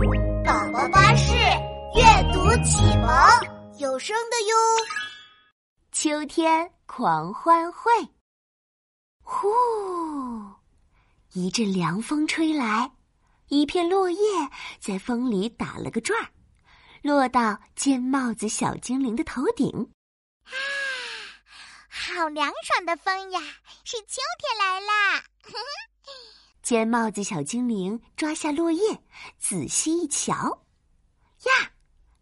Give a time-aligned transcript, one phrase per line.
[0.00, 0.06] 宝
[0.72, 1.34] 宝巴士
[1.94, 3.10] 阅读启蒙
[3.78, 4.56] 有声的哟。
[5.92, 7.92] 秋天狂欢会，
[9.22, 9.46] 呼，
[11.32, 12.90] 一阵凉风吹来，
[13.48, 14.18] 一片落叶
[14.78, 16.30] 在风里打了个转儿，
[17.02, 19.68] 落到尖帽子小精灵的头顶。
[20.44, 20.52] 啊，
[21.90, 23.40] 好凉爽的风呀！
[23.84, 25.22] 是秋天来啦！
[26.70, 29.02] 尖帽子小精灵抓下落叶，
[29.40, 30.64] 仔细一瞧，
[31.42, 31.72] 呀，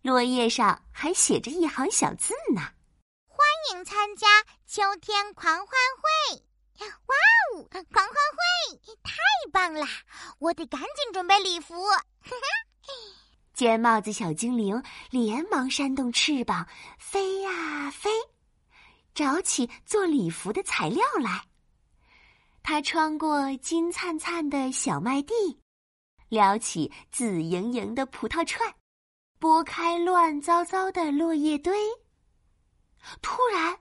[0.00, 2.62] 落叶上还写着一行小字呢
[3.28, 4.26] ：“欢迎参加
[4.66, 6.42] 秋天狂欢会！”
[6.80, 7.16] 哇
[7.52, 9.12] 哦，狂欢会太
[9.52, 9.86] 棒了！
[10.38, 11.74] 我得赶紧准备礼服。
[13.52, 16.66] 尖帽子小精灵连忙扇动翅膀，
[16.98, 18.08] 飞呀飞，
[19.14, 21.44] 找起做礼服的材料来。
[22.62, 25.34] 他穿过金灿灿的小麦地，
[26.28, 28.74] 撩起紫莹莹的葡萄串，
[29.38, 31.76] 拨开乱糟糟的落叶堆。
[33.22, 33.78] 突然，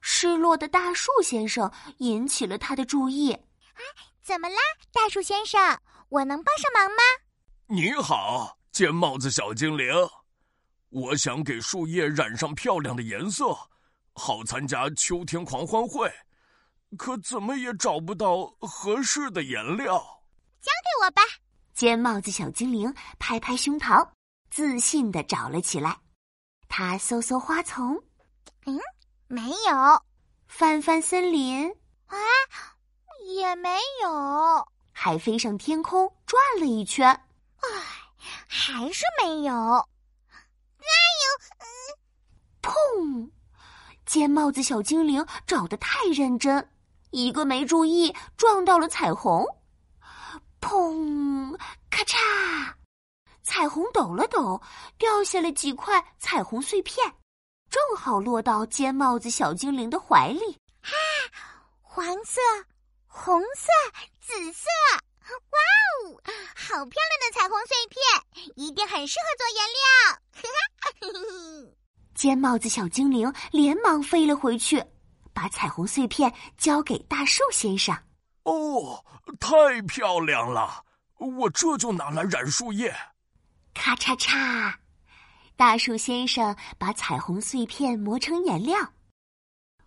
[0.00, 3.32] 失落的大树先生引起了他的注意。
[3.32, 3.82] 啊，
[4.22, 4.56] 怎么啦，
[4.92, 5.78] 大树先生？
[6.08, 7.02] 我能帮上忙吗？
[7.66, 9.92] 你好，尖帽子小精灵。
[10.90, 13.56] 我想给树叶染上漂亮的颜色，
[14.14, 16.12] 好参加秋天狂欢会。
[16.96, 19.98] 可怎么也找不到合适的颜料，
[20.60, 21.22] 交给我吧！
[21.74, 24.06] 尖帽子小精灵拍拍胸膛，
[24.50, 25.98] 自信的找了起来。
[26.68, 27.94] 他搜搜花丛，
[28.66, 28.78] 嗯，
[29.26, 30.02] 没有；
[30.46, 31.70] 翻翻森林，
[32.06, 32.16] 啊，
[33.24, 33.70] 也没
[34.02, 37.68] 有；还飞上天空转了一圈，唉，
[38.46, 39.54] 还是没有。
[39.54, 40.86] 哎
[41.22, 43.30] 呦，砰！
[44.04, 46.68] 尖帽子小精灵找的太认真。
[47.12, 49.46] 一个没注意，撞到了彩虹，
[50.60, 51.56] 砰！
[51.90, 52.16] 咔嚓！
[53.42, 54.60] 彩虹抖了抖，
[54.96, 57.06] 掉下了几块彩虹碎片，
[57.68, 60.58] 正好落到尖帽子小精灵的怀里。
[60.80, 60.92] 哈！
[61.82, 62.40] 黄色、
[63.06, 63.68] 红色、
[64.18, 64.66] 紫色，
[65.28, 65.58] 哇
[66.08, 66.18] 哦！
[66.56, 68.00] 好漂亮的彩虹碎片，
[68.56, 69.84] 一定很适合做颜料。
[70.32, 70.48] 呵
[71.68, 71.76] 呵
[72.14, 74.82] 尖帽子小精灵连忙飞了回去。
[75.32, 77.96] 把彩虹碎片交给大树先生。
[78.44, 79.04] 哦，
[79.38, 80.84] 太漂亮了！
[81.18, 82.92] 我这就拿来染树叶。
[83.74, 84.74] 咔嚓嚓，
[85.56, 88.76] 大树先生把彩虹碎片磨成颜料。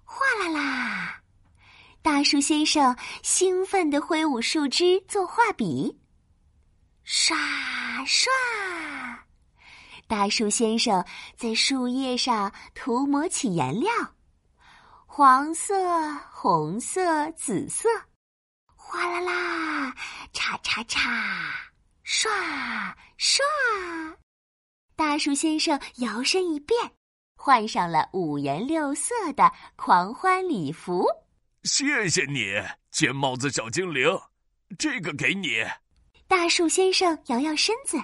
[0.05, 1.21] 哗啦啦，
[2.01, 5.99] 大树先生兴奋地挥舞树枝做画笔。
[7.03, 7.35] 刷
[8.05, 8.31] 刷，
[10.07, 13.91] 大树先生在树叶上涂抹起颜料。
[15.17, 15.73] 黄色、
[16.29, 17.87] 红色、紫色，
[18.75, 19.95] 哗啦啦，
[20.33, 21.09] 叉叉叉，
[22.05, 22.27] 唰
[23.17, 23.39] 唰。
[24.93, 26.77] 大树先生摇身一变，
[27.37, 31.07] 换上了五颜六色的狂欢礼服。
[31.63, 32.51] 谢谢你，
[32.91, 34.19] 尖帽子小精灵，
[34.77, 35.63] 这个给你。
[36.27, 37.97] 大树先生摇摇身子，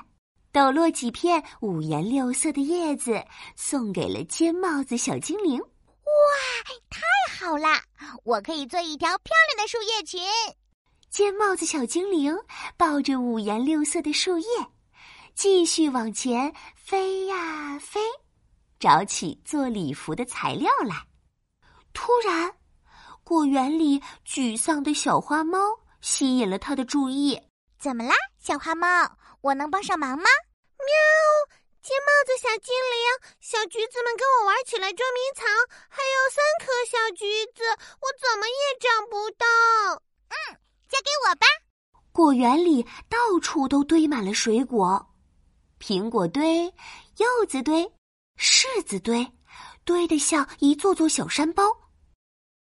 [0.53, 3.21] 抖落几片五颜六色的叶子，
[3.57, 5.61] 送给了尖帽子小精灵。
[6.11, 6.90] 哇，太
[7.41, 7.81] 好啦！
[8.23, 10.21] 我可以做一条漂亮的树叶裙。
[11.09, 12.37] 尖帽子小精灵
[12.77, 14.45] 抱着五颜六色的树叶，
[15.33, 17.99] 继续往前飞呀飞，
[18.79, 20.95] 找起做礼服的材料来。
[21.93, 22.53] 突然，
[23.23, 25.57] 果园里沮丧的小花猫
[25.99, 27.41] 吸引了他的注意。
[27.79, 28.87] 怎么啦，小花猫？
[29.41, 30.25] 我能帮上忙吗？
[30.77, 31.57] 喵。
[31.81, 35.47] 尖帽子小精灵，小橘子们跟我玩起来捉迷藏，
[35.89, 37.25] 还有三颗小橘
[37.55, 37.63] 子，
[37.99, 39.45] 我怎么也找不到。
[40.29, 40.35] 嗯，
[40.87, 41.47] 交给我吧。
[42.11, 45.03] 果园里到处都堆满了水果，
[45.79, 46.65] 苹果堆、
[47.17, 47.91] 柚子堆、
[48.37, 49.27] 柿子堆，
[49.83, 51.63] 堆得像一座座小山包。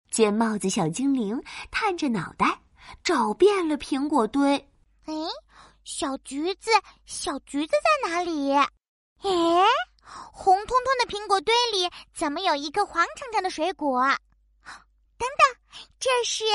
[0.09, 1.37] 尖帽子小精灵
[1.69, 2.61] 探着脑袋，
[3.03, 4.55] 找遍了苹果堆。
[5.07, 5.13] 哎，
[5.83, 6.71] 小橘子，
[7.05, 8.53] 小橘子在哪里？
[9.21, 9.65] 哎，
[10.31, 14.01] 红彤彤的苹果堆里怎么有一个黄澄澄的水果？
[15.17, 15.57] 等等，
[15.99, 16.45] 这是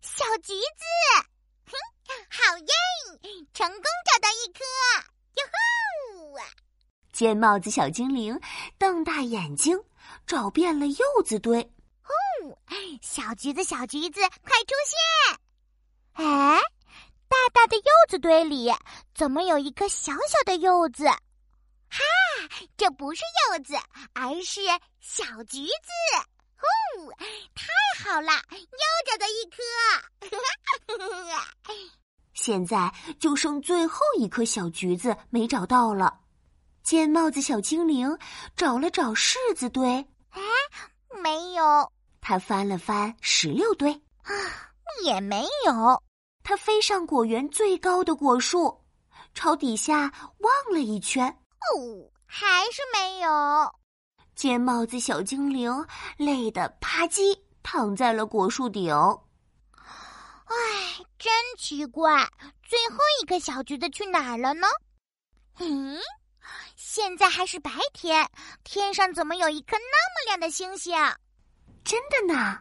[0.00, 0.84] 小橘子！
[1.66, 1.76] 哼，
[2.30, 2.66] 好耶，
[3.52, 4.64] 成功找到一颗！
[5.34, 6.40] 哟吼！
[7.12, 8.40] 尖帽子小精灵
[8.78, 9.78] 瞪大眼睛，
[10.26, 11.60] 找遍了柚子堆。
[11.60, 12.58] 哦，
[13.02, 15.38] 小橘子，小橘子，快出现！
[16.14, 16.60] 哎，
[17.28, 18.72] 大大的柚子堆里
[19.14, 21.04] 怎么有一颗小小的柚子？
[22.48, 23.74] 哈，这不是柚子，
[24.12, 24.60] 而是
[25.00, 25.90] 小橘子。
[26.64, 27.12] 哦，
[27.54, 27.64] 太
[28.02, 31.36] 好了，又找到一颗！
[32.32, 36.20] 现在就剩最后一颗小橘子没找到了。
[36.82, 38.18] 尖帽子小精灵
[38.56, 40.40] 找了找柿子堆，哎，
[41.22, 41.92] 没有。
[42.20, 43.92] 他翻了翻石榴堆，
[44.22, 44.32] 啊，
[45.04, 46.02] 也没有。
[46.42, 48.84] 他飞上果园最高的果树，
[49.34, 53.30] 朝底下望了一圈，哦，还是没有。
[54.34, 55.70] 尖帽子小精灵
[56.16, 58.92] 累得啪叽躺在了果树顶。
[60.46, 60.56] 唉，
[61.16, 62.28] 真奇怪，
[62.64, 64.66] 最后一个小橘子去哪儿了呢？
[65.60, 65.96] 嗯。
[66.74, 68.28] 现在还是白天，
[68.64, 70.92] 天上怎么有一颗那么亮的星星？
[71.84, 72.58] 真的呢，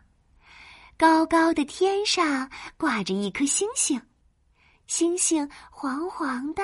[1.00, 2.48] 高高的天上
[2.78, 4.00] 挂着一颗星星，
[4.86, 6.62] 星星黄黄的、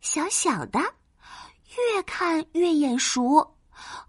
[0.00, 0.80] 小小的，
[1.92, 3.36] 越看越眼熟。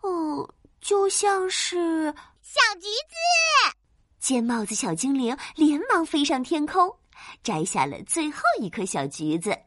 [0.02, 3.76] 哦，就像是小橘子。
[4.20, 6.94] 尖帽子小精灵连忙飞上天空，
[7.44, 9.58] 摘下了最后一颗小橘子。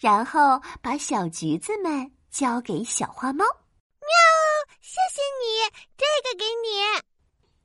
[0.00, 3.44] 然后把小橘子们交给小花猫。
[3.44, 4.08] 喵，
[4.80, 7.02] 谢谢你，这个给你。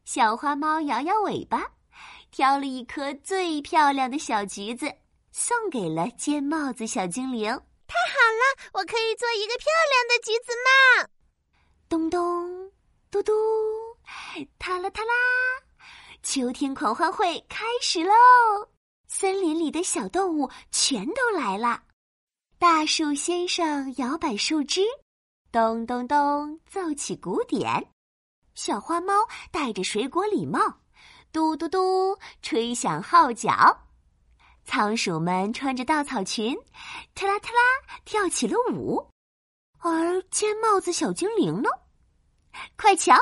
[0.05, 1.65] 小花猫摇摇尾巴，
[2.31, 4.93] 挑了一颗最漂亮的小橘子，
[5.31, 7.59] 送给了尖帽子小精灵。
[8.27, 11.07] 好了，我可以做一个漂亮的橘子帽。
[11.87, 12.69] 咚咚，
[13.09, 13.31] 嘟嘟，
[14.59, 15.13] 塔啦塔啦，
[16.23, 18.11] 秋天狂欢会开始喽！
[19.07, 21.81] 森林里的小动物全都来了。
[22.59, 24.81] 大树先生摇摆树枝，
[25.49, 27.89] 咚咚咚奏起鼓点。
[28.55, 29.13] 小花猫
[29.53, 30.59] 戴着水果礼帽，
[31.31, 33.86] 嘟嘟嘟吹响号角。
[34.67, 36.53] 仓鼠们穿着稻草裙
[37.15, 39.09] 特拉特拉跳起了舞。
[39.79, 41.69] 而尖帽子小精灵呢？
[42.75, 43.15] 快瞧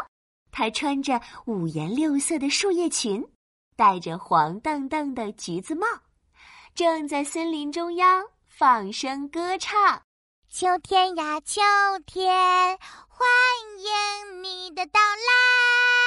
[0.52, 3.24] 他穿着五颜六色的树叶裙
[3.76, 5.86] 戴着黄澄澄的橘子帽
[6.74, 10.02] 正在森林中央放声歌唱。
[10.50, 11.62] 秋天呀秋
[12.08, 12.78] 天
[13.08, 13.28] 欢
[13.78, 16.05] 迎你的到来。